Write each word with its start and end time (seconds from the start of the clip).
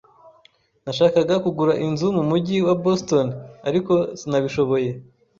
Nashakaga 0.83 1.35
kugura 1.43 1.73
inzu 1.87 2.07
mu 2.17 2.23
mujyi 2.29 2.57
wa 2.67 2.75
Boston, 2.83 3.27
ariko 3.67 3.93
sinabishoboye. 4.19 4.89